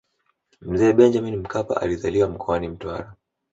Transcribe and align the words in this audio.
mzee 0.61 0.93
benjamini 0.93 1.37
mkapa 1.37 1.81
alizaliwa 1.81 2.29
mkoani 2.29 2.67
mtwara 2.67 3.15